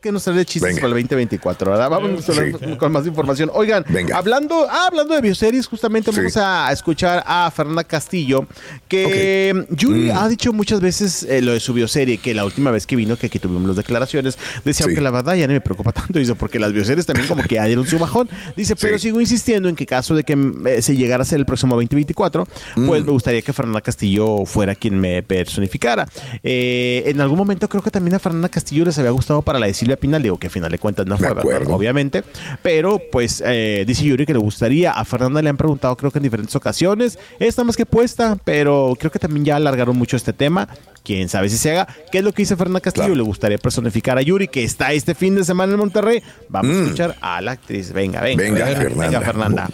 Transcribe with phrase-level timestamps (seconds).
[0.00, 1.90] Que nos trae chistes para el 2024, ¿verdad?
[1.90, 3.50] Vamos con- con más información.
[3.52, 8.46] Oigan, hablando, ah, hablando de bioseries, justamente vamos a escuchar a Fernanda Castillo,
[8.88, 10.16] que Yuri Mm.
[10.16, 13.16] ha dicho muchas veces eh, lo de su bioserie, que la última vez que vino,
[13.16, 16.34] que aquí tuvimos las declaraciones, decía, aunque la verdad ya no me preocupa tanto, dice,
[16.36, 18.30] porque las bioseries también como que ya dieron su bajón.
[18.56, 21.38] Dice, pero sigo insistiendo en que caso de que mm, eh, se llegara a ser
[21.38, 23.06] el próximo 2024, pues Mm.
[23.06, 26.08] me gustaría que Fernanda Castillo fuera quien me personificara.
[26.42, 29.66] Eh, en algún momento creo que también a Fernanda Castillo les había gustado para la
[29.66, 31.28] de Silvia Pinal, que a final de cuentas no fue
[31.66, 32.22] obviamente,
[32.62, 34.92] pero pues eh, dice Yuri que le gustaría.
[34.92, 38.94] A Fernanda le han preguntado creo que en diferentes ocasiones, está más que puesta, pero
[38.96, 40.68] creo que también ya alargaron mucho este tema.
[41.02, 41.88] Quién sabe si se haga.
[42.12, 43.16] ¿Qué es lo que dice Fernanda Castillo?
[43.16, 46.22] Le gustaría personificar a Yuri, que está este fin de semana en Monterrey.
[46.48, 47.92] Vamos a escuchar a la actriz.
[47.92, 48.44] Venga, venga.
[48.44, 49.06] Venga, venga, Fernanda.
[49.06, 49.70] venga, Fernanda.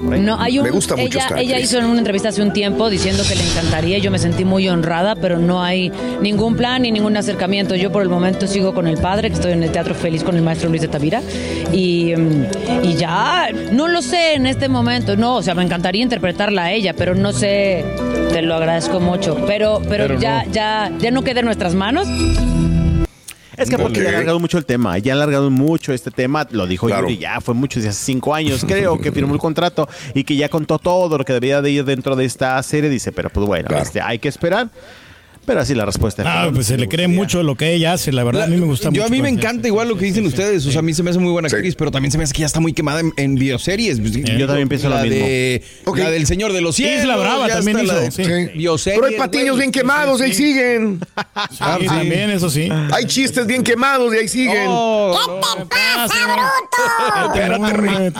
[0.00, 2.52] No, hay un, Me gusta mucho ella, esta ella hizo en una entrevista hace un
[2.52, 3.98] tiempo diciendo que le encantaría.
[3.98, 7.74] Yo me sentí muy honrada, pero no hay ningún plan ni ningún acercamiento.
[7.74, 10.36] Yo por el momento sigo con el padre, que estoy en el Teatro Feliz con
[10.36, 11.22] el maestro Luis de Tavira.
[11.72, 12.44] Y, mm,
[12.84, 15.16] y ya, no lo sé en este momento.
[15.16, 17.84] No, o sea, me encantaría interpretarla a ella, pero no sé.
[18.32, 19.36] Te lo agradezco mucho.
[19.46, 20.52] Pero, pero, Pero ya, no.
[20.52, 22.06] ya, ya no queda en nuestras manos.
[23.60, 26.46] Es que porque ya ha alargado mucho el tema, ya ha alargado mucho este tema,
[26.50, 27.02] lo dijo Claro.
[27.02, 30.48] Yuri, ya fue mucho, hace cinco años creo que firmó el contrato y que ya
[30.48, 33.76] contó todo lo que debía de ir dentro de esta serie, dice, pero pues bueno,
[33.76, 34.68] este, hay que esperar,
[35.46, 36.22] pero así la respuesta.
[36.26, 38.66] Ah, pues se le cree mucho lo que ella hace, la verdad, a mí me
[38.66, 39.04] gusta Yo mucho.
[39.04, 40.64] a mí me encanta igual lo que dicen ustedes.
[40.66, 42.32] O sea, a mí se me hace muy buena actriz, pero también se me hace
[42.32, 43.98] que ya está muy quemada en, en bioseries.
[44.00, 45.26] Yo también pienso la lo mismo.
[45.26, 45.62] De,
[45.96, 47.00] La del Señor de los Cielos.
[47.02, 48.22] Isla Brava también la hizo, de sí.
[48.58, 49.58] bioseries, Pero hay patiños güey.
[49.60, 51.00] bien quemados, ahí siguen.
[51.60, 52.68] Ah, sí, también, eso sí.
[52.92, 54.70] Hay chistes bien quemados y ahí siguen.
[57.34, 58.12] Tenemos, eh,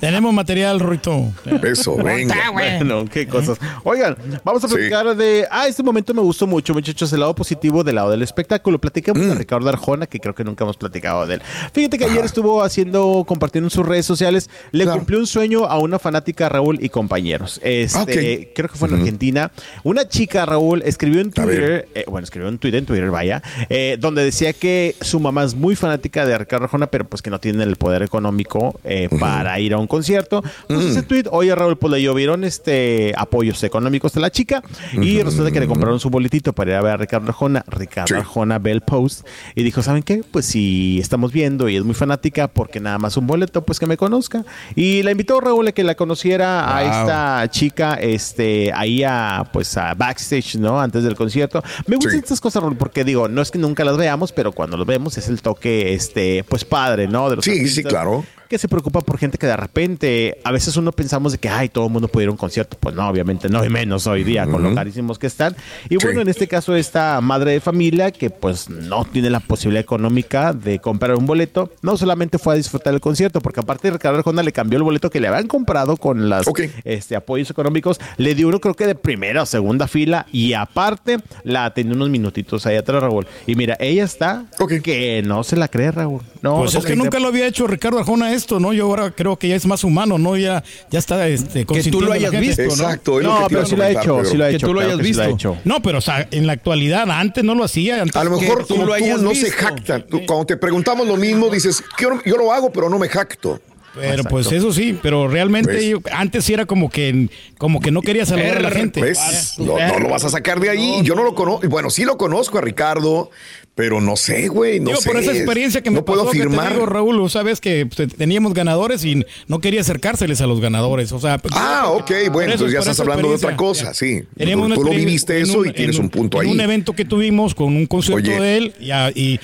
[0.00, 1.32] tenemos material, Ruito.
[1.62, 2.50] Eso, venga.
[2.52, 3.58] Bueno, qué cosas.
[3.84, 5.46] Oigan, vamos a platicar de.
[5.50, 7.12] Ah, este momento me gustó mucho, muchachos.
[7.12, 8.78] El lado positivo del lado del espectáculo.
[8.80, 9.28] Platicamos Mm.
[9.28, 11.42] de Ricardo Arjona, que creo que nunca hemos platicado de él.
[11.72, 14.48] Fíjate que ayer estuvo haciendo, compartiendo en sus redes sociales.
[14.72, 17.60] Le cumplió un sueño a una fanática, Raúl y compañeros.
[17.62, 18.52] Este.
[18.54, 19.50] Creo que fue en Argentina.
[19.84, 23.96] Una chica, Raúl, escribió en Twitter, eh, bueno, escribió en Twitter, en Twitter, vaya, eh,
[24.00, 27.38] donde decía que su mamá es muy fanática de Ricardo Arjona, pero pues que no
[27.40, 30.42] tiene el poder económico eh, para ir a un concierto.
[30.66, 34.62] Pues ese tweet, oye Raúl, pues le llovieron este apoyos económicos de la chica
[34.92, 37.64] y resulta que le compraron su boletito para ir a ver a Ricardo Arjona.
[37.68, 39.24] Ricardo Arjona ve el post
[39.54, 40.24] y dijo, ¿saben qué?
[40.28, 43.86] Pues si estamos viendo y es muy fanática, porque nada más un boleto, pues que
[43.86, 44.44] me conozca.
[44.74, 49.76] Y la invitó Raúl a que la conociera a esta chica, este, ahí a, pues
[49.76, 50.80] a backstage, ¿no?
[50.80, 51.62] Antes del concierto.
[51.86, 54.76] Me gustan estas cosas, Raúl, porque digo, no es que nunca las veamos, pero cuando
[54.76, 57.30] los vemos es el toque, este, pues padre, ¿no?
[57.30, 58.24] De los Sí, sí, claro.
[58.48, 61.68] Que se preocupa por gente que de repente, a veces uno pensamos de que, ay,
[61.68, 62.76] todo el mundo puede ir a un concierto.
[62.80, 65.54] Pues no, obviamente no, y menos hoy día, con lo carísimos que están.
[65.88, 69.82] Y bueno, en este caso, esta madre de familia que pues no tiene la posibilidad
[69.82, 74.18] económica de comprar un boleto, no solamente fue a disfrutar el concierto, porque aparte Ricardo
[74.18, 76.46] Arjona le cambió el boleto que le habían comprado con las
[76.84, 81.18] este, apoyos económicos, le dio uno creo que de primera o segunda fila y aparte
[81.44, 83.26] la atendió unos minutitos ahí atrás, Raúl.
[83.46, 84.46] Y mira, ella está
[84.82, 86.22] que no se la cree, Raúl.
[86.42, 88.72] No, Pues es que nunca lo había hecho Ricardo Arjona esto, ¿no?
[88.72, 90.36] Yo ahora creo que ya es más humano, ¿no?
[90.36, 92.64] Ya, ya está este, consintiendo a la gente.
[92.64, 94.24] Exacto, es lo No, que pero sí lo ha hecho, Pedro.
[94.24, 94.72] sí lo ha hecho.
[94.72, 95.56] claro que sí lo ha hecho.
[95.64, 98.00] No, pero o sea, en la actualidad, antes no lo hacía.
[98.02, 99.56] Antes A lo mejor como tú no se visto.
[99.58, 100.04] jacta.
[100.06, 103.08] Tú, cuando te preguntamos lo mismo, dices, yo, no- yo lo hago, pero no me
[103.08, 103.60] jacto.
[103.94, 108.00] Pero pues eso sí, pero realmente Pues- antes sí era como que, como que no
[108.00, 109.00] quería saludar a la gente.
[109.00, 111.00] Pues, no, no lo vas a sacar de ahí.
[111.02, 111.66] Yo no lo conozco.
[111.68, 113.30] Bueno, sí lo conozco a Ricardo,
[113.78, 114.80] pero no sé, güey.
[114.80, 115.08] No Digo, sé.
[115.08, 116.72] por esa experiencia que me no puedo pasó, afirmar.
[116.72, 121.12] digo, Raúl, sabes que pues, teníamos ganadores y no quería acercárseles a los ganadores.
[121.12, 124.24] O sea, Ah, ok, bueno, entonces ya estás hablando de otra cosa, sí.
[124.36, 126.52] Teníamos Tú, lo viviste eso un- y tienes en un punto en ahí.
[126.54, 128.40] un evento que tuvimos con un concierto Oye.
[128.40, 128.74] de él
[129.14, 129.38] y,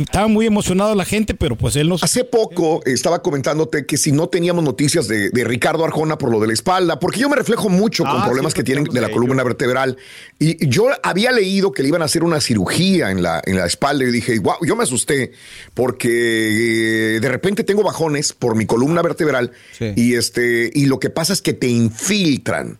[0.00, 2.04] estaba muy emocionado la gente, pero pues él nos...
[2.04, 6.38] Hace poco estaba comentándote que si no teníamos noticias de, de Ricardo Arjona por lo
[6.38, 9.00] de la espalda, porque yo me reflejo mucho con Ah, problemas sí, que tienen de
[9.00, 9.96] la columna vertebral.
[10.38, 13.66] Y yo había leído que le iban a hacer una cirugía en la, en la
[13.66, 15.32] espalda y dije, wow, yo me asusté
[15.74, 19.92] porque eh, de repente tengo bajones por mi columna vertebral Sí.
[19.96, 22.78] y, este, y lo que pasa es que te infiltran.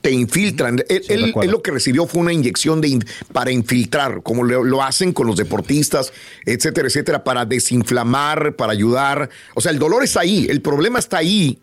[0.00, 0.78] Te infiltran.
[0.88, 1.42] Él, él- recuerdo.
[1.42, 2.98] él lo que recibió fue una inyección de
[3.32, 6.12] para infiltrar, como lo, lo hacen con los deportistas,
[6.46, 9.28] etcétera, etcétera, para desinflamar, para ayudar.
[9.54, 11.58] O sea, el dolor está ahí, el problema está ahí,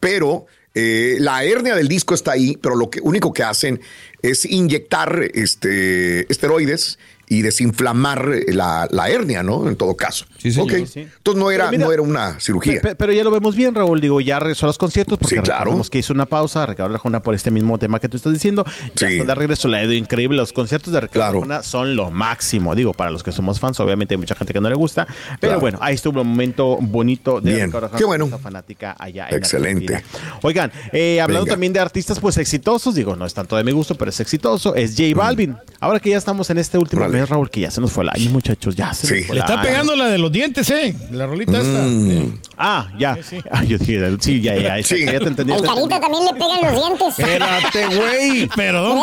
[0.00, 3.80] pero eh, la hernia del disco está ahí, pero lo que, único que hacen
[4.22, 9.66] es inyectar este, esteroides y desinflamar la, la hernia, ¿no?
[9.68, 10.26] En todo caso.
[10.38, 10.86] Sí, señor.
[10.86, 11.00] Sí.
[11.16, 12.80] Entonces no era, mira, no era una cirugía.
[12.82, 14.00] Pe- Pero ya lo vemos bien, Raúl.
[14.00, 15.80] Digo, ya regresó a los conciertos porque Sí, claro.
[15.90, 18.64] que hizo una pausa, Ricardo Arjona por este mismo tema que tú estás diciendo.
[18.96, 19.14] Ya Sí.
[19.14, 20.36] está de regreso, le ha ido increíble.
[20.36, 21.38] Los conciertos de Ricardo Claro.
[21.38, 22.74] Arjona son lo máximo.
[22.74, 25.06] Digo, para los que somos fans, obviamente hay mucha gente que no le gusta.
[25.40, 25.60] Pero Claro.
[25.60, 27.66] bueno, ahí estuvo un momento bonito de Bien.
[27.66, 27.98] Ricardo Arjona.
[27.98, 28.28] Qué bueno.
[28.38, 29.94] fanática allá en Excelente.
[29.96, 30.38] Argentina.
[30.42, 31.54] Oigan, eh, hablando Venga.
[31.54, 34.74] también de artistas pues exitosos, digo, no es tanto de mi gusto, pero es exitoso,
[34.74, 35.56] es J Balvin.
[35.80, 38.10] Ahora que ya estamos en este último Mes, Raúl, que ya se nos fue el
[38.10, 39.14] año, muchachos, ya se Sí.
[39.18, 39.62] nos fue Le está año.
[39.62, 40.94] pegando la de los dientes, ¿eh?
[41.10, 41.82] La rolita esta.
[41.82, 42.38] Mm.
[42.56, 43.18] Ah, ya.
[43.50, 45.04] Ah, yo dije, sí, ya, ya, Sí.
[45.04, 45.52] ya te entendí.
[45.54, 47.18] Te carita también le pegan los dientes.
[47.18, 48.46] Espérate, güey.
[48.56, 48.98] Perdón,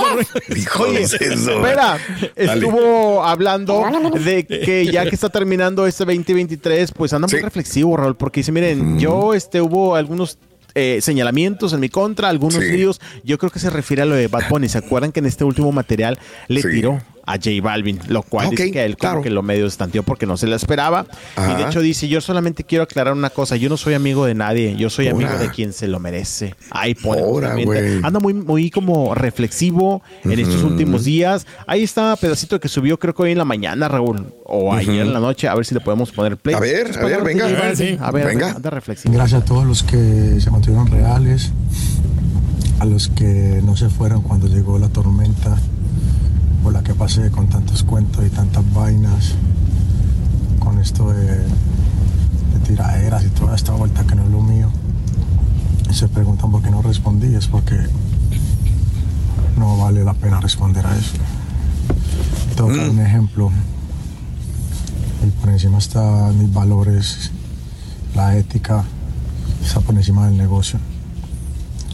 [0.47, 1.15] por- Híjole, eso.
[1.17, 1.97] Espera,
[2.35, 2.53] Dale.
[2.53, 3.83] estuvo hablando
[4.23, 7.43] de que ya que está terminando este 2023, pues anda muy Sí.
[7.43, 10.37] reflexivo, Raúl, porque dice, miren, yo este hubo algunos
[10.75, 12.71] eh, señalamientos en mi contra, algunos Sí.
[12.71, 13.01] líos.
[13.23, 14.69] Yo creo que se refiere a lo de Bad Bunny.
[14.69, 16.67] ¿Se acuerdan que en este último material le Sí.
[16.69, 17.99] tiró a J Balvin?
[18.07, 19.21] Lo cual Ok, dice que él como claro.
[19.21, 21.05] que lo medio estanteó porque no se lo esperaba.
[21.37, 24.33] Y de hecho dice, yo solamente quiero aclarar una cosa, yo no soy amigo de
[24.33, 26.55] nadie, yo soy amigo de quien se lo merece.
[26.71, 27.21] Ahí pone.
[28.03, 31.45] Anda muy, muy como reflexivo en estos últimos días.
[31.67, 35.13] Ahí está pedacito que subió creo que hoy en la mañana, Raúl, o ayer en
[35.13, 36.55] la noche, a ver si le podemos poner play.
[36.55, 37.47] A ver, Tus a ver, venga.
[37.47, 37.75] J Balvin.
[37.75, 37.97] Sí.
[38.01, 38.51] A ver, Venga.
[38.51, 39.13] anda reflexivo.
[39.13, 41.51] Gracias a todos los que se mantuvieron reales,
[42.79, 45.57] a los que no se fueron cuando llegó la tormenta
[46.69, 49.33] por la que pasé con tantos cuentos y tantas vainas,
[50.59, 54.69] con esto de, de tiraderas y toda esta vuelta que no es lo mío.
[55.89, 57.75] Y se preguntan por qué no respondí, es porque
[59.57, 61.15] no vale la pena responder a eso.
[62.55, 63.49] Tengo que dar un ejemplo.
[65.25, 67.31] Y por encima están mis valores,
[68.13, 68.83] la ética,
[69.63, 70.77] está por encima del negocio.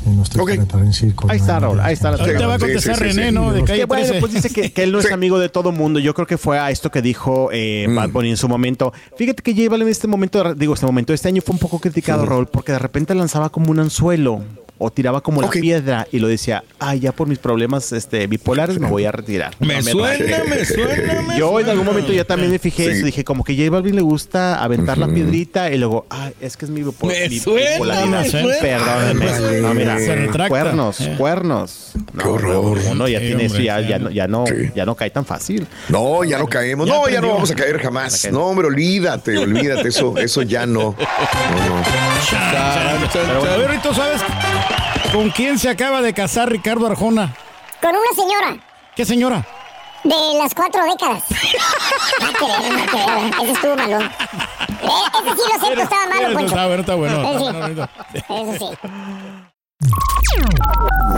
[0.06, 1.28] En circo.
[1.30, 3.34] Ahí está, Raúl, ahí está la Ahorita va a contestar sí, sí, René, sí.
[3.34, 3.52] ¿no?
[3.54, 4.20] De Que bueno, 13.
[4.20, 5.14] pues dice que, que él no es Sí.
[5.14, 6.00] amigo de todo mundo.
[6.00, 7.96] Yo creo que fue a esto que dijo eh, Mm.
[7.96, 8.94] Bad Bunny en su momento.
[9.18, 11.80] Fíjate que J Balvin en este momento, digo, este momento, este año fue un poco
[11.80, 14.42] criticado, Raúl, porque de repente lanzaba como un anzuelo
[14.78, 15.56] o tiraba como Ok.
[15.56, 19.12] la piedra y lo decía, ay, ya por mis problemas este, bipolares me voy a
[19.14, 19.54] retirar.
[19.62, 21.92] Me No suena, me suena, me Yo en algún suena.
[21.92, 22.90] momento ya también me fijé Sí.
[22.98, 26.58] eso, dije como que J Balvin le gusta aventar la piedrita y luego, ay, es
[26.58, 28.22] que es mi bipo- Me suena, bipolaridad.
[28.24, 28.56] me suena.
[28.60, 29.62] Perdónenme.
[29.62, 30.50] No, mira, Se retracta.
[30.50, 31.16] cuernos, Eh.
[31.18, 31.92] cuernos.
[32.14, 32.78] No, Qué horror.
[32.86, 34.72] no, no, ya Sí, tiene eso, ya, ya, no, ya, no, Sí.
[34.76, 35.68] ya no cae tan fácil.
[35.90, 36.88] No, ya no caemos.
[36.88, 38.28] Ya no, ya no vamos a caer jamás.
[38.32, 39.88] No, hombre, olvídate, olvídate.
[39.90, 40.96] Eso, eso ya no.
[40.96, 41.76] No,
[43.44, 43.52] no.
[43.54, 44.22] A ver, Rito, ¿sabes
[45.12, 47.36] con quién se acaba de casar Ricardo Arjona?
[47.82, 48.58] Con una señora
[48.96, 49.46] ¿Qué señora?
[50.04, 51.24] de las cuatro décadas.
[52.22, 53.34] A querer, a querer.
[53.44, 54.04] Ese estuvo malón.
[54.04, 54.88] Eh,
[55.26, 56.48] ese sí lo siento, estaba malo, Eso Poncho.
[56.48, 57.16] está bueno, está bueno.
[57.16, 57.44] Ese está sí.
[57.44, 57.90] bueno, Rito.
[58.14, 58.78] Eso sí.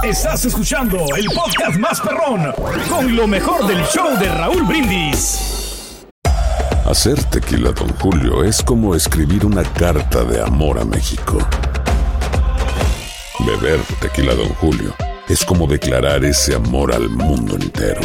[0.03, 2.53] Estás escuchando el podcast más perrón
[2.89, 6.05] con lo mejor del show de Raúl Brindis.
[6.85, 11.37] Hacer tequila, Don Julio, es como escribir una carta de amor a México.
[13.39, 14.95] Beber tequila, Don Julio,
[15.27, 18.01] es como declarar ese amor al mundo entero.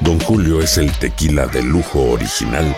[0.00, 2.76] Don Julio es el tequila de lujo original,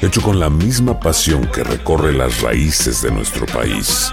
[0.00, 4.12] hecho con la misma pasión que recorre las raíces de nuestro país.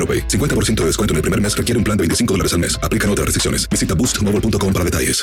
[0.01, 0.27] AroPay.
[0.27, 2.79] 50% de descuento en el primer mes requiere un plan de 25 dólares al mes.
[2.81, 3.69] Aplican otras restricciones.
[3.69, 5.21] Visita boostmobile.com para detalles.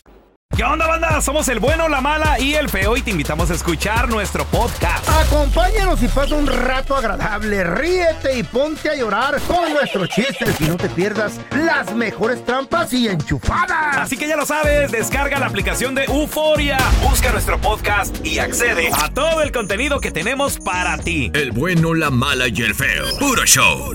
[0.57, 1.21] ¿Qué onda, banda?
[1.21, 5.09] Somos el bueno, la mala y el feo y te invitamos a escuchar nuestro podcast.
[5.09, 7.63] Acompáñanos y pasa un rato agradable.
[7.63, 12.93] Ríete y ponte a llorar con nuestros chistes y no te pierdas las mejores trampas
[12.93, 13.99] y enchufadas.
[13.99, 18.91] Así que ya lo sabes, descarga la aplicación de Euforia, busca nuestro podcast y accede
[18.93, 21.31] a todo el contenido que tenemos para ti.
[21.35, 23.07] El bueno, la mala y el feo.
[23.21, 23.95] Puro show.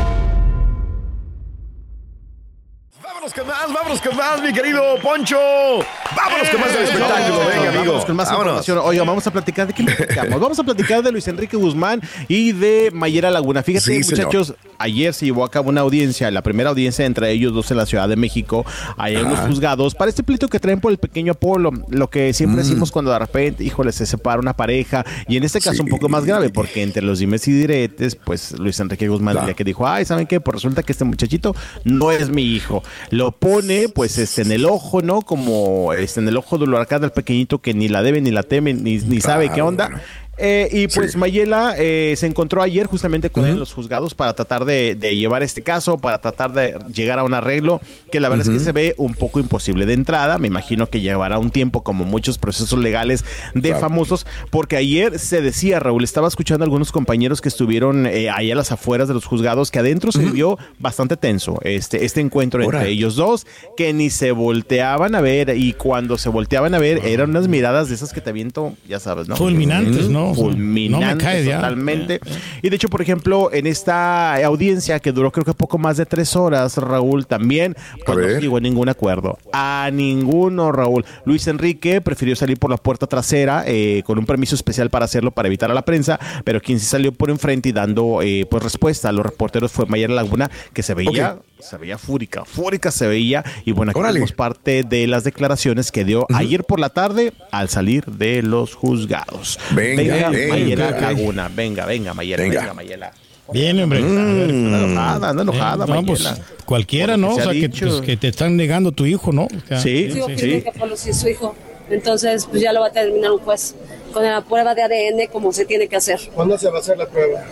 [3.21, 5.37] Vámonos con más, vámonos con más, mi querido Poncho.
[5.37, 7.37] Vámonos con más del espectáculo.
[7.49, 7.83] Venga, amigo.
[7.83, 8.51] Vámonos con más Vámonos.
[8.67, 8.77] información.
[8.83, 10.39] Oiga, vamos a platicar de qué platicamos.
[10.39, 13.61] Vamos a platicar de Luis Enrique Guzmán y de Mayera Laguna.
[13.61, 14.25] Fíjate, Sí, señor.
[14.25, 17.77] muchachos, ayer se llevó a cabo una audiencia, la primera audiencia entre ellos dos en
[17.77, 18.65] la Ciudad de México,
[18.97, 21.71] allá en los juzgados, para este pleito que traen por el pequeño Apolo.
[21.89, 22.65] Lo que siempre Mm.
[22.65, 25.05] decimos cuando de repente, híjole, se separa una pareja.
[25.27, 28.57] Y en este caso un poco más grave, porque entre los dimes y diretes, pues
[28.57, 29.47] Luis Enrique Guzmán Claro.
[29.49, 30.39] ya que dijo, ay, ¿saben qué?
[30.41, 32.81] Pues resulta que este muchachito no es mi hijo.
[33.11, 35.21] Lo pone, pues, este, en el ojo, ¿no?
[35.21, 38.43] Como este, en el ojo del huracán del pequeñito que ni la debe, ni la
[38.43, 39.87] teme, ni, ni sabe qué Claro, onda.
[39.87, 40.01] bueno.
[40.41, 41.17] Eh, y pues Sí.
[41.17, 45.15] Mayela eh, se encontró ayer justamente con él en los juzgados para tratar de, de
[45.15, 47.79] llevar este caso, para tratar de llegar a un arreglo,
[48.11, 50.37] que la verdad es que se ve un poco imposible de entrada.
[50.39, 53.79] Me imagino que llevará un tiempo, como muchos procesos legales de Claro.
[53.81, 58.51] famosos, porque ayer se decía, Raúl, estaba escuchando a algunos compañeros que estuvieron eh, ahí
[58.51, 62.65] a las afueras de los juzgados, que adentro se vio bastante tenso este, este encuentro
[62.65, 62.79] Ora.
[62.79, 63.45] entre ellos dos,
[63.77, 67.89] que ni se volteaban a ver, y cuando se volteaban a ver, eran unas miradas
[67.89, 69.35] de esas que te aviento, ya sabes, ¿no?
[69.35, 70.30] Fulminantes, ¿no?
[70.35, 71.55] Fulminantes No me cae ya.
[71.57, 72.19] totalmente.
[72.61, 76.05] Y de hecho, por ejemplo, en esta audiencia que duró creo que poco más de
[76.05, 79.37] tres horas, Raúl también pues, no llegó a ningún acuerdo.
[79.53, 81.05] A ninguno, Raúl.
[81.25, 85.31] Luis Enrique prefirió salir por la puerta trasera eh, con un permiso especial para hacerlo,
[85.31, 88.63] para evitar a la prensa, pero quien sí salió por enfrente y dando eh, pues
[88.63, 91.37] respuesta a los reporteros fue Mayer Laguna, que se veía...
[91.61, 93.43] Se veía fúrica, fúrica se veía.
[93.65, 94.13] Y bueno, aquí Órale.
[94.13, 98.75] tenemos parte de las declaraciones que dio ayer por la tarde al salir de los
[98.75, 99.59] juzgados.
[99.71, 101.01] Venga, venga, Mayela venga.
[101.01, 101.51] Laguna.
[101.53, 102.43] Venga, venga, Mayela.
[102.43, 102.59] Venga.
[102.61, 103.11] Venga, Mayela.
[103.53, 103.99] Bien, hombre.
[103.99, 106.45] Anda enojada, anda enojada, no, pues, Mayela.
[106.65, 107.35] cualquiera, ¿no?
[107.35, 109.45] O sea, que, pues, que te están negando tu hijo, ¿no?
[109.45, 110.63] O sea, Sí, sí, sí.
[110.63, 111.55] que su hijo.
[111.89, 113.75] Entonces, pues ya lo va a terminar un juez
[114.13, 116.21] con la prueba de ADN como se tiene que hacer.
[116.33, 117.43] ¿Cuándo se va a hacer la prueba?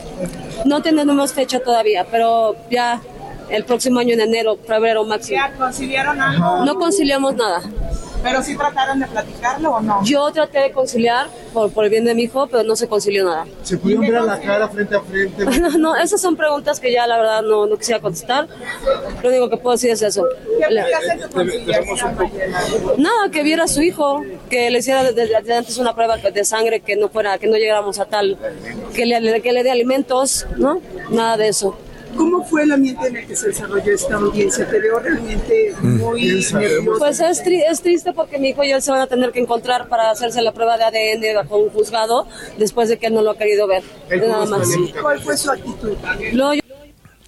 [0.65, 3.01] No tenemos fecha todavía, pero ya
[3.49, 5.37] el próximo año en enero, febrero máximo.
[5.37, 6.65] ¿Ya conciliaron algo?
[6.65, 7.61] No conciliamos nada.
[8.21, 10.03] ¿Pero sí trataron de platicarlo o no?
[10.03, 13.23] Yo traté de conciliar por, por el bien de mi hijo, pero no se concilió
[13.23, 13.45] nada.
[13.63, 15.45] ¿Se pudieron ver a la cara frente a frente?
[15.59, 18.47] No, no, esas son preguntas que ya la verdad no, no quisiera contestar.
[19.23, 20.25] Lo único que puedo decir es eso.
[20.59, 20.83] ¿Qué Le-?
[22.97, 26.45] Nada, que viera a su hijo, que le hiciera desde desde antes una prueba de
[26.45, 28.37] sangre, que no fuera, que no llegáramos a tal,
[28.93, 30.81] que le, que le dé alimentos, ¿no?
[31.09, 31.75] Nada de eso.
[32.17, 34.67] ¿Cómo fue el ambiente en el que se desarrolló esta audiencia?
[34.67, 36.21] ¿Te veo realmente muy
[36.53, 36.99] nervioso?
[36.99, 39.39] Pues es, tri- es triste porque mi hijo y él se van a tener que
[39.39, 43.21] encontrar para hacerse la prueba de ADN bajo un juzgado después de que él no
[43.21, 43.83] lo ha querido ver.
[44.09, 44.67] Nada más.
[45.01, 45.93] ¿Cuál fue su actitud?
[46.33, 46.61] No, yo-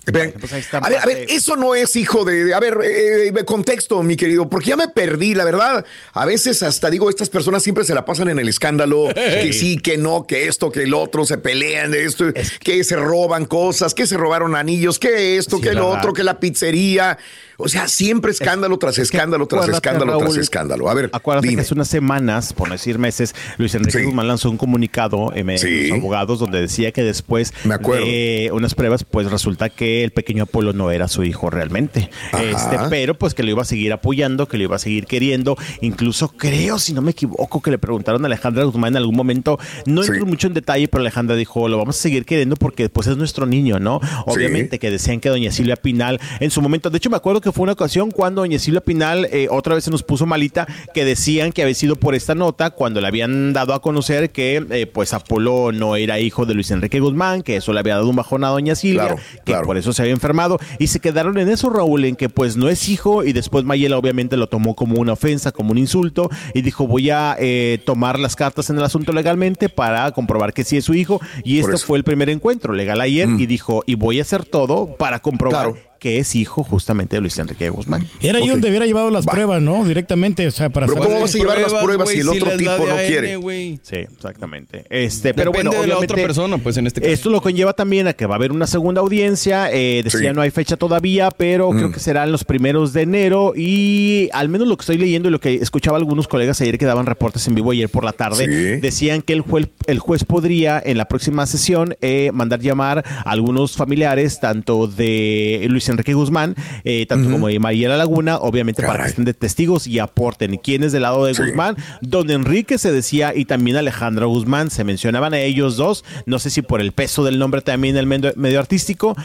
[0.05, 0.33] Ven.
[0.81, 2.53] A ver, a ver, eso no es hijo de.
[2.55, 5.85] a ver, eh, eh, contexto, mi querido, porque ya me perdí, la verdad.
[6.13, 9.77] A veces hasta digo, estas personas siempre se la pasan en el escándalo, que sí,
[9.77, 12.25] que no, que esto, que el otro, se pelean de esto,
[12.61, 15.99] que se roban cosas, que se robaron anillos, que esto, Sí, que lo verdad.
[15.99, 17.19] otro, que la pizzería.
[17.63, 20.89] O sea, siempre escándalo tras escándalo, tras escándalo, tras escándalo.
[20.89, 21.61] A ver, Acuérdate dime.
[21.61, 24.03] que hace unas semanas, por no decir meses, Luis Enrique Sí.
[24.05, 25.89] Guzmán lanzó un comunicado en Sí.
[25.89, 28.03] los abogados donde decía que después Me acuerdo.
[28.07, 32.09] de unas pruebas, pues resulta que el pequeño Apolo no era su hijo realmente.
[32.31, 32.43] Ajá.
[32.43, 35.57] Este, pero pues que lo iba a seguir apoyando, que lo iba a seguir queriendo.
[35.81, 39.59] Incluso creo, si no me equivoco, que le preguntaron a Alejandra Guzmán en algún momento,
[39.85, 40.09] no Sí.
[40.11, 43.17] entró mucho en detalle, pero Alejandra dijo, lo vamos a seguir queriendo porque pues es
[43.17, 43.99] nuestro niño, ¿no?
[44.25, 47.51] Obviamente que decían que doña Silvia Pinal en su momento, de hecho me acuerdo que
[47.51, 51.05] fue una ocasión cuando doña Silvia Pinal eh, otra vez se nos puso malita, que
[51.05, 54.87] decían que había sido por esta nota cuando le habían dado a conocer que eh,
[54.87, 58.15] pues Apolo no era hijo de Luis Enrique Guzmán, que eso le había dado un
[58.15, 59.65] bajón a doña Silvia, Claro, que claro.
[59.65, 62.69] por eso se había enfermado y se quedaron en eso, Raúl, en que pues no
[62.69, 66.61] es hijo y después Mayela obviamente lo tomó como una ofensa, como un insulto y
[66.61, 70.77] dijo voy a eh, tomar las cartas en el asunto legalmente para comprobar que sí
[70.77, 74.19] es su hijo y esto fue el primer encuentro legal ayer y dijo y voy
[74.19, 78.07] a hacer todo para comprobar que es hijo justamente de Luis Enrique Guzmán.
[78.21, 79.85] Era ahí donde hubiera llevado las pruebas, ¿no?
[79.85, 82.71] Directamente, o sea, para Pero ¿cómo vas a llevar las pruebas si el otro tipo
[82.71, 83.37] no quiere?
[83.83, 84.83] Sí, exactamente.
[84.89, 87.13] Este, pero bueno, de la otra persona, pues en este caso.
[87.13, 89.69] Esto lo conlleva también a que va a haber una segunda audiencia.
[89.71, 90.35] Eh, decía, Sí.
[90.35, 93.53] no hay fecha todavía, pero creo que serán los primeros de enero.
[93.55, 96.85] Y al menos lo que estoy leyendo y lo que escuchaba algunos colegas ayer que
[96.85, 98.81] daban reportes en vivo ayer por la tarde, Sí.
[98.81, 103.29] decían que el juez, el juez podría en la próxima sesión eh, mandar llamar a
[103.29, 109.03] algunos familiares, tanto de Luis Enrique Guzmán, eh, tanto como de Mariela Laguna, obviamente para
[109.03, 110.57] que estén de testigos y aporten.
[110.57, 111.75] ¿Quién es del lado de Guzmán?
[112.01, 114.69] Don Enrique se decía y también Alejandra Guzmán.
[114.71, 116.03] Se mencionaban a ellos dos.
[116.25, 119.15] No sé si por el peso del nombre también el medio, medio artístico,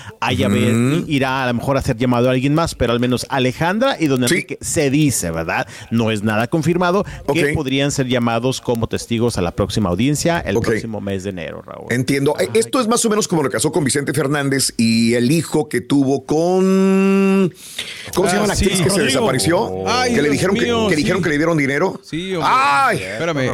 [1.00, 3.96] ver- irá a lo mejor a ser llamado a alguien más, pero al menos Alejandra
[3.98, 5.66] y Don Enrique se dice, ¿verdad?
[5.90, 10.56] No es nada confirmado que podrían ser llamados como testigos a la próxima audiencia el
[10.70, 11.86] próximo mes de enero, Raúl.
[11.90, 12.34] Entiendo.
[12.40, 15.30] Eh, Esto es más o menos como lo que pasó con Vicente Fernández y el
[15.30, 16.55] hijo que tuvo con.
[16.58, 19.86] ¿Cómo se Ah, llama la sí, actriz que se desapareció?
[19.88, 21.24] Ay, que le dijeron mío, que, que dijeron sí.
[21.24, 22.00] que le dieron dinero.
[22.02, 22.50] Sí, hombre.
[22.52, 23.02] ¡Ay!
[23.02, 23.50] Espérame.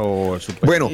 [0.63, 0.91] Bueno,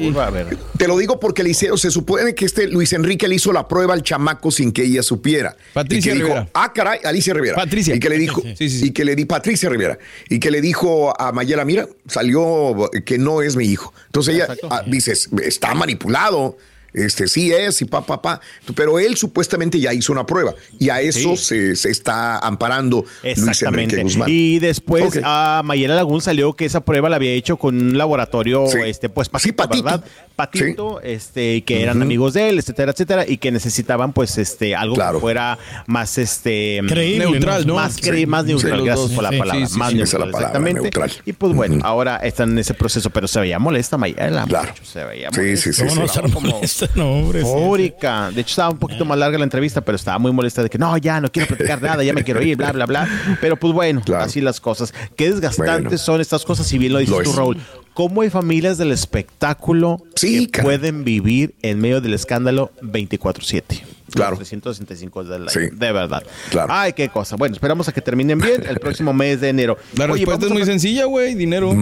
[0.77, 3.67] te lo digo porque le hicieron, se supone que este Luis Enrique le hizo la
[3.67, 5.55] prueba al chamaco sin que ella supiera.
[5.73, 6.41] Patricia y que Rivera.
[6.41, 7.55] Dijo, ah, caray, Alicia Rivera.
[7.55, 7.95] Patricia.
[7.95, 9.97] Y que le dijo, y que le di Patricia Rivera.
[10.29, 13.93] Y que le dijo a Mayela, mira, salió que no es mi hijo.
[14.07, 16.57] Entonces ella ah, dices, está manipulado.
[17.05, 18.41] Este sí es y pa, pa, pa.
[18.75, 23.61] Pero él supuestamente ya hizo una prueba y a eso se, se está amparando Luis
[23.63, 24.03] Enrique.
[24.03, 24.29] Guzmán.
[24.29, 28.67] Y después a Mayela Lagún salió que esa prueba la había hecho con un laboratorio,
[28.67, 28.77] Sí.
[28.85, 30.03] este, pues patito, ¿verdad?
[30.35, 34.73] Patito, este, y que eran amigos de él, etcétera, etcétera, y que necesitaban, pues, este,
[34.73, 37.75] algo que fuera más, este, Creíble, Neutral, ¿no?
[37.75, 38.01] Más, Sí.
[38.03, 39.95] cre- más Sí, neutral, gracias por la Sí, palabra, sí, sí, más sí.
[39.95, 40.81] neutral, Esa es la palabra, exactamente.
[40.81, 41.11] neutral.
[41.25, 44.45] Y pues bueno, ahora están en ese proceso, pero se veía molesta Mayela.
[44.47, 44.73] Claro.
[44.81, 45.63] Se veía Sí, molesta.
[45.63, 46.19] sí, sí, ¿Cómo no sí.
[46.53, 46.88] molesta?
[46.95, 47.41] No, hombre.
[47.41, 47.51] sí, sí.
[47.53, 48.31] Eufórica.
[48.31, 50.77] De hecho, estaba un poquito más larga la entrevista, pero estaba muy molesta de que
[50.77, 53.07] no, ya no quiero platicar nada, ya me quiero ir, bla, bla, bla.
[53.41, 54.93] Pero pues bueno, así las cosas.
[55.15, 55.97] Qué desgastantes Bueno.
[55.97, 57.33] son estas cosas, si bien lo dices Lo tú.
[57.33, 57.57] Raúl.
[57.93, 63.63] ¿Cómo hay familias del espectáculo que pueden vivir en medio del escándalo 24-7?
[64.11, 64.37] Claro.
[64.37, 65.49] 365 del año.
[65.49, 65.59] Sí.
[65.73, 66.23] De verdad.
[66.49, 66.73] Claro.
[66.73, 67.35] Ay, qué cosa.
[67.35, 69.77] Bueno, esperamos a que terminen bien el próximo mes de enero.
[69.95, 71.35] La Oye, respuesta es a muy sencilla, güey.
[71.35, 71.75] Dinero.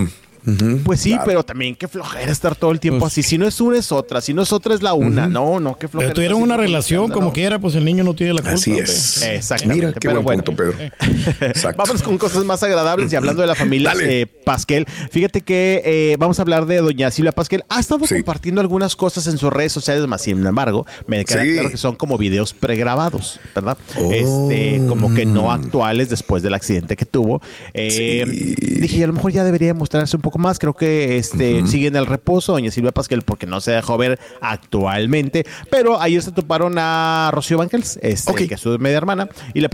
[0.83, 1.23] Pues sí, Claro.
[1.25, 3.23] pero también qué flojera estar todo el tiempo así.
[3.23, 4.21] Si no es una, es otra.
[4.21, 5.27] Si no es otra, es la una.
[5.27, 6.09] No, no, qué flojera.
[6.09, 8.55] Pero tuvieron una relación como quiera, pues el niño no tiene la culpa.
[8.55, 9.21] Así es.
[9.23, 9.75] Exactamente.
[9.85, 10.43] Mira, qué pero buen bueno.
[10.43, 10.77] punto, Pedro.
[11.77, 14.85] Vamos con cosas más agradables y hablando de la familia eh, Pasquel.
[15.11, 17.63] Fíjate que eh, vamos a hablar de doña Silvia Pasquel.
[17.69, 21.53] Ha estado compartiendo algunas cosas en sus redes sociales, más sin embargo, me queda Sí.
[21.53, 23.77] claro que son como videos pregrabados, ¿verdad?
[23.97, 24.11] Oh.
[24.11, 27.41] Este, como que no actuales después del accidente que tuvo.
[27.73, 28.25] Eh,
[28.81, 30.59] Dije, a lo mejor ya debería mostrarse un poco más.
[30.59, 34.19] Creo que este sigue en el reposo, doña Silvia Pasquel, porque no se dejó ver
[34.41, 35.45] actualmente.
[35.69, 39.69] Pero ayer se toparon a Rocío Banquels, este, que es su media hermana, y le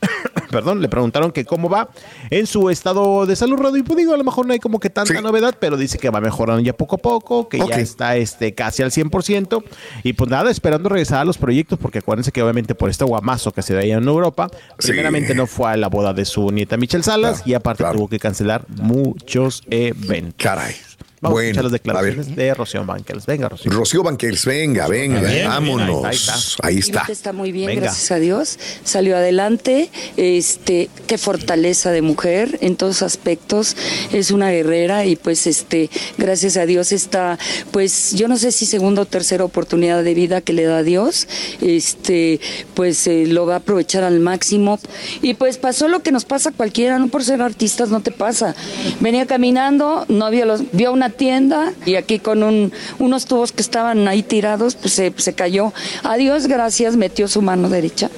[0.50, 1.88] perdón, le preguntaron que cómo va
[2.30, 4.80] en su estado de salud, Rodo, y pues digo, a lo mejor no hay como
[4.80, 8.16] que tanta novedad, pero dice que va mejorando ya poco a poco, que ya está
[8.16, 9.62] este, casi al 100%,
[10.02, 13.52] y pues nada, esperando regresar a los proyectos, porque acuérdense que obviamente por este guamazo
[13.52, 17.04] que se veía en Europa, primeramente no fue a la boda de su nieta Michelle
[17.04, 20.34] Salas, y aparte tuvo que cancelar muchos eventos.
[20.38, 20.87] Caray.
[21.20, 23.26] Vamos Bueno, a escuchar las declaraciones de Rocío Banquels.
[23.26, 23.72] Venga, Rocío.
[23.72, 26.04] Rocío Banquels, venga, venga, Bien, vámonos.
[26.04, 26.34] ahí está.
[26.62, 27.06] Ahí está.
[27.08, 27.82] Está muy bien, Venga.
[27.82, 28.58] gracias a Dios.
[28.84, 29.90] Salió adelante.
[30.16, 33.76] Este, qué fortaleza de mujer en todos aspectos.
[34.12, 37.38] Es una guerrera y pues este, gracias a Dios está,
[37.72, 41.26] pues yo no sé si segunda o tercera oportunidad de vida que le da Dios.
[41.60, 42.40] Este,
[42.74, 44.78] pues eh, lo va a aprovechar al máximo.
[45.20, 48.12] Y pues pasó lo que nos pasa a cualquiera, no por ser artistas no te
[48.12, 48.54] pasa.
[49.00, 53.62] Venía caminando, no vio los, vio una tienda y aquí con un, unos tubos que
[53.62, 55.72] estaban ahí tirados, pues se, se cayó.
[56.02, 58.10] A Dios gracias, metió su mano derecha.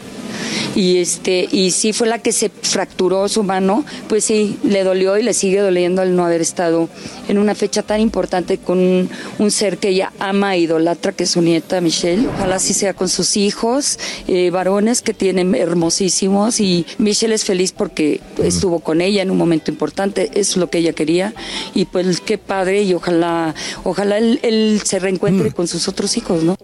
[0.75, 5.19] Y este, y sí fue la que se fracturó su mano, pues sí, le dolió
[5.19, 6.89] y le sigue doliendo el no haber estado
[7.29, 11.25] en una fecha tan importante con un, un ser que ella ama e idolatra, que
[11.25, 12.27] es su nieta Michelle.
[12.29, 13.99] Ojalá sí sea con sus hijos,
[14.29, 19.39] eh, varones que tienen hermosísimos, y Michelle es feliz porque estuvo con ella en un
[19.39, 21.35] momento importante, es lo que ella quería,
[21.75, 26.43] y pues qué padre, y ojalá, ojalá él, él se reencuentre con sus otros hijos,
[26.43, 26.57] ¿no?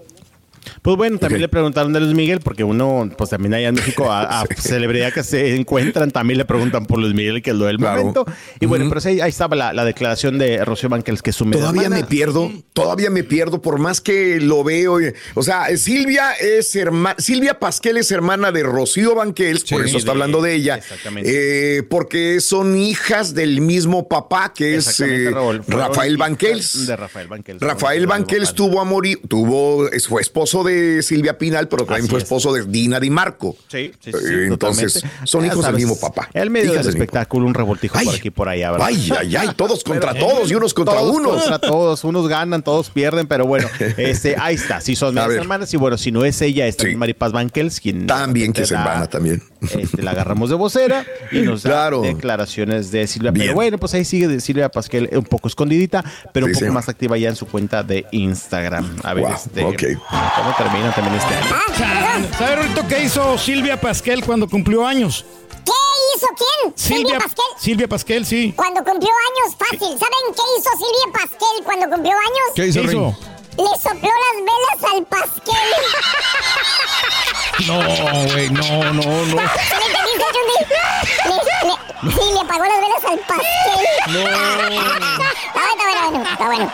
[0.87, 4.09] Pues bueno, también le preguntaron de Luis Miguel, porque uno, pues también allá en México,
[4.09, 7.65] a, a celebridad que se encuentran, también le preguntan por Luis Miguel, que es lo
[7.65, 8.25] del momento.
[8.61, 11.45] Y bueno, pero sí, ahí estaba la, la declaración de Rocío Banquels, que es su
[11.51, 12.03] Todavía hermana.
[12.03, 15.01] me pierdo, todavía me pierdo, por más que lo veo.
[15.01, 19.99] eh, O sea, Silvia es hermana, Silvia Pasquel es hermana de Rocío Banquels, por eso
[19.99, 20.79] está de- hablando de ella.
[21.25, 25.63] eh, porque son hijas del mismo papá, que es Exactamente, eh, Raúl.
[25.67, 26.87] Rafael Banquels.
[26.87, 27.61] De Rafael Banquels.
[27.61, 32.19] Rafael Banquels tuvo a morir, tuvo, fue esposo de Silvia Pinal, pero también Así fue
[32.19, 32.25] es.
[32.25, 33.57] esposo de Dina Di Marco.
[33.69, 35.27] Sí, sí, sí, Eh, Entonces, totalmente.
[35.27, 36.29] son hijos del mismo papá.
[36.33, 38.87] El medio del espectáculo, un revoltijo por aquí y por allá, ¿verdad?
[38.89, 41.37] Ay, ay, ay, todos contra Pero- todos y unos contra todos unos.
[41.43, 44.81] Contra todos, unos ganan, todos pierden, pero bueno, este, ahí está.
[44.81, 45.31] Si son ver.
[45.33, 48.79] hermanas, y bueno, si no es ella, es también Maripaz Banquels, quien También que da-
[48.79, 49.43] embana también.
[49.75, 52.03] Este, la agarramos de vocera y nos da Claro.
[52.03, 53.31] declaraciones de Silvia.
[53.31, 53.47] Bien.
[53.47, 56.71] Pero bueno, pues ahí sigue de Silvia Pasquel un poco escondidita, pero un poco sí.
[56.71, 58.97] más activa ya en su cuenta de Instagram.
[59.03, 59.63] A ver, Wow, este.
[59.63, 62.29] ¿cómo termina también este año?
[62.39, 65.25] ¿Sabe ahorita qué hizo Silvia Pasquel cuando cumplió años?
[65.65, 65.73] ¿Qué
[66.17, 66.73] hizo quién?
[66.77, 67.45] Silvia Pasquel.
[67.59, 68.53] Silvia Pasquel, sí.
[68.57, 69.99] Cuando cumplió años, fácil.
[69.99, 72.53] ¿Saben qué hizo Silvia Pasquel cuando cumplió años?
[72.55, 73.19] ¿Qué hizo, ¿Qué hizo?
[73.59, 75.55] Le sopló las velas al pasquel.
[77.67, 77.81] No,
[78.33, 79.03] güey, no, no, no.
[79.25, 79.35] ¿Sí?
[81.25, 83.47] Le, le, sí, le apagó las velas al pastel.
[84.07, 84.21] No.
[84.21, 86.73] Está bueno, está bueno, está bueno.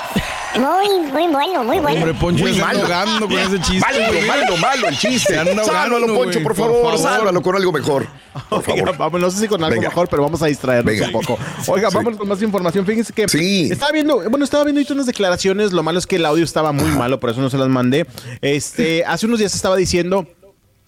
[0.54, 1.96] Muy, muy bueno, muy bueno.
[2.00, 2.80] Hombre, Poncho, Muy malo.
[2.80, 3.80] ahogando con ese chiste.
[3.80, 5.38] Malo, malo, malo el chiste.
[5.38, 8.06] Anda Sálvalo, Poncho, güey, por favor, sálvalo con algo mejor.
[8.50, 8.98] Por Oiga, favor.
[8.98, 9.88] vamos, no sé si con algo Venga.
[9.88, 11.06] mejor, pero vamos a distraernos Venga.
[11.06, 11.38] un poco.
[11.68, 11.96] Oiga, Sí.
[11.96, 12.84] vamos con más información.
[12.84, 13.70] Fíjense que Sí.
[13.72, 15.72] estaba viendo, bueno, estaba viendo ahorita unas declaraciones.
[15.72, 18.06] Lo malo es que el audio estaba muy malo, por eso no se las mandé.
[18.42, 20.26] Este, hace unos días estaba diciendo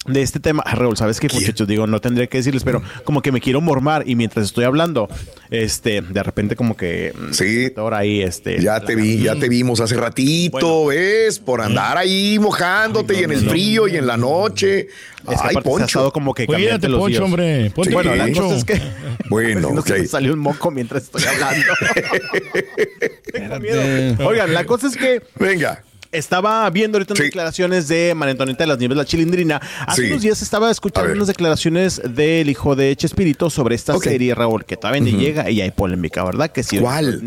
[0.07, 1.67] de este tema, Ah, Raúl, ¿sabes qué, muchachos?
[1.67, 5.07] Digo, no tendría que decirles, pero como que me quiero mormar y mientras estoy hablando,
[5.49, 7.13] este, de repente como que...
[7.31, 7.71] Sí.
[7.75, 8.61] Ahora ahí, este...
[8.61, 11.39] Ya te vi, ya te vimos hace ratito, ¿ves?
[11.39, 14.81] Por andar ahí mojándote y en el frío y en la noche.
[15.27, 15.85] Es que Ay, Poncho.
[15.85, 17.21] estado como que Cuídate, los Poncho, días.
[17.23, 17.71] hombre.
[17.73, 18.81] Ponte bueno, la cosa es que...
[19.29, 19.87] Bueno, no ok.
[19.87, 21.65] se me salió un moco mientras estoy hablando.
[23.33, 24.27] Tengo miedo.
[24.27, 25.21] Oigan, la cosa es que...
[25.39, 25.83] Venga.
[26.15, 29.61] Estaba viendo ahorita unas declaraciones de María Antonieta de las Nieves, la chilindrina.
[29.85, 30.07] Hace Sí.
[30.11, 34.77] unos días estaba escuchando unas declaraciones del hijo de Chespirito sobre esta serie, Raúl, que
[34.77, 35.19] todavía ni Ujú.
[35.19, 36.49] llega y hay polémica, ¿verdad?
[36.51, 37.21] Que sí, ¿Cuál?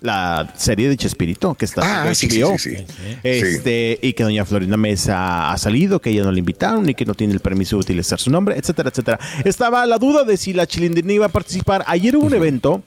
[0.00, 2.76] La serie de Chespirito, que está Ah, sí, sí.
[3.24, 7.04] Este, y que doña Florinda Mesa ha salido, que ella no la invitaron y que
[7.04, 9.18] no tiene el permiso de utilizar su nombre, etcétera, etcétera.
[9.44, 11.82] Estaba la duda de si la chilindrina iba a participar.
[11.88, 12.82] Ayer hubo un evento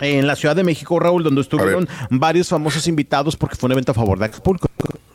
[0.00, 3.92] en la Ciudad de México, Raúl, donde estuvieron varios famosos invitados porque fue un evento
[3.92, 4.68] a favor de Acapulco.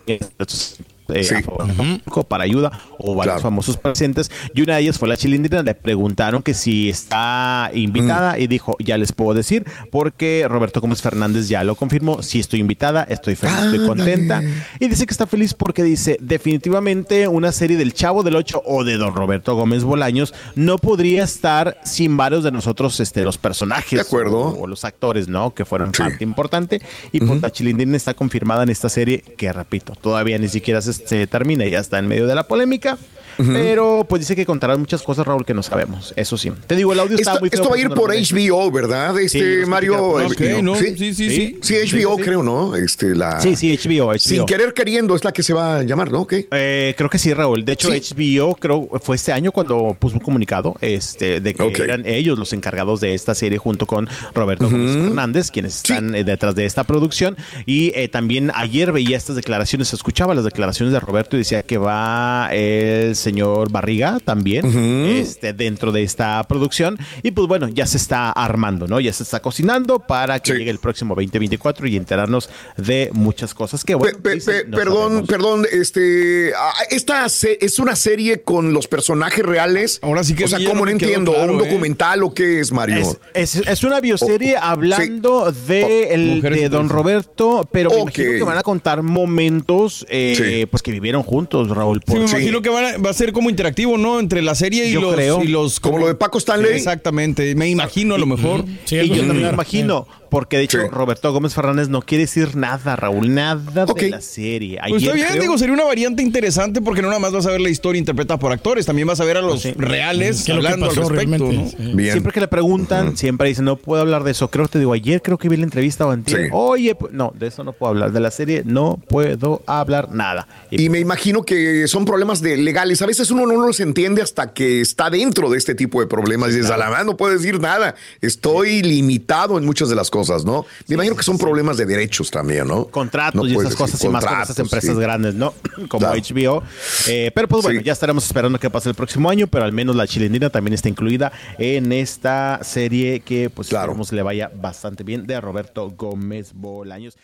[0.07, 4.97] Entonces, eh, a favor Acapulco, para ayuda o varios famosos presentes y una de ellas
[4.97, 5.63] fue la chilindrina.
[5.63, 11.01] Le preguntaron que si está invitada y dijo ya les puedo decir porque Roberto Gómez
[11.01, 12.21] Fernández ya lo confirmó.
[12.23, 14.41] Si estoy invitada estoy feliz estoy contenta
[14.79, 18.83] y dice que está feliz porque dice definitivamente una serie del Chavo del Ocho o
[18.83, 23.99] de Don Roberto Gómez Bolaños no podría estar sin varios de nosotros este los personajes
[23.99, 24.39] De acuerdo.
[24.39, 28.63] o, o los actores no que fueron parte importante y pues la chilindrina está confirmada
[28.63, 32.27] en esta serie que repito todavía ni siquiera se, se termina ya está en medio
[32.27, 32.97] de la polémica
[33.37, 36.93] pero pues dice que contarán muchas cosas Raúl que no sabemos eso sí te digo
[36.93, 39.19] el audio está Esto, muy feo esto va a ir por HBO, ¿verdad?
[39.19, 40.17] Este Mario.
[40.61, 41.59] no, sí, sí, sí, sí.
[41.61, 42.23] Sí, HBO, Sí, sí.
[42.23, 42.75] creo, ¿no?
[42.75, 43.39] Este, la...
[43.39, 44.19] Sí, sí, HBO, HBO.
[44.19, 46.21] Sin querer queriendo es la que se va a llamar, ¿no?
[46.21, 46.33] ¿Ok?
[46.51, 47.65] Eh, creo que sí, Raúl.
[47.65, 52.05] De hecho, HBO creo fue este año cuando puso un comunicado este, de que eran
[52.05, 56.55] ellos los encargados de esta serie junto con Roberto Gómez Fernández, quienes están eh, detrás
[56.55, 57.37] de esta producción.
[57.65, 61.77] Y eh, también ayer veía estas declaraciones, escuchaba las declaraciones de Roberto y decía que
[61.77, 64.65] va el señor Barriga también
[65.09, 66.97] este, dentro de esta producción.
[67.23, 68.99] Y pues bueno, ya se está armando, ¿no?
[68.99, 73.83] Ya se está cocinando para que llegue el próximo 2024 y enterarnos de muchas cosas
[73.83, 74.17] que bueno.
[74.21, 75.27] Pe- dicen, pe- no perdón, sabemos.
[75.29, 79.99] perdón, este, ah, esta se- es una serie con los personajes reales.
[80.01, 81.33] Ahora sí que o sea, ¿cómo no me entiendo?
[81.33, 81.67] claro, ¿Un ¿eh?
[81.67, 82.97] documental o qué es, Mario?
[83.33, 86.89] Es, es- es una bioserie hablando de, el, Mujeres de Don.
[86.89, 88.01] Roberto, pero me Ok.
[88.19, 92.01] imagino que van a contar momentos eh, pues que vivieron juntos, Raúl.
[92.05, 94.19] Sí, me imagino que van a- va a ser como interactivo, ¿no?
[94.19, 95.43] Entre la serie y Yo los, creo.
[95.43, 95.79] y los.
[95.79, 96.71] Como lo de Paco Stanley.
[96.71, 97.55] Sí, exactamente.
[97.55, 98.65] Me imagino a lo mejor.
[98.85, 100.87] Sí, y yo también me imagino, porque de hecho Sí.
[100.91, 104.79] Roberto Gómez Fernández no quiere decir nada, Raúl, nada de la serie.
[104.89, 107.45] Pues está Ayer bien, creo- digo, sería una variante interesante porque no nada más vas
[107.45, 109.73] a ver la historia interpretada por actores, también vas a ver a los Sí.
[109.77, 111.51] reales ¿Qué es lo que hablando al pasó respecto, ¿no?
[111.51, 111.77] realmente?
[111.77, 111.91] Sí.
[111.95, 112.11] Bien.
[112.11, 114.49] Siempre que le preguntan, siempre dicen, no puedo hablar de eso.
[114.49, 116.45] Creo que te digo, ayer creo que vi la entrevista o antier.
[116.45, 116.49] Sí.
[116.51, 118.11] Oye, pues, no, de eso no puedo hablar.
[118.11, 120.47] De la serie no puedo hablar nada.
[120.71, 124.53] Y me imagino que son problemas de legales a veces uno no los entiende hasta
[124.53, 126.51] que está dentro de este tipo de problemas.
[126.51, 127.95] Y dices, a la mano no puedo decir nada.
[128.21, 130.14] Estoy limitado en muchas de las cosas,
[130.45, 130.65] ¿no?
[130.87, 132.85] Me imagino que son problemas de derechos también, ¿no?
[132.85, 135.53] Contratos y esas cosas y más con esas empresas grandes, ¿no?
[135.89, 136.63] Como HBO.
[137.07, 139.95] Eh, pero pues bueno, ya estaremos esperando qué pase el próximo año, pero al menos
[139.95, 143.95] la chilindrina también está incluida en esta serie que pues claro.
[144.11, 147.17] le vaya bastante bien de Roberto Gómez Bolaños.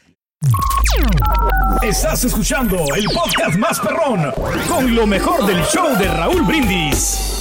[1.84, 4.32] Estás escuchando el podcast más perrón
[4.68, 7.41] con lo mejor del show de Raúl Brindis.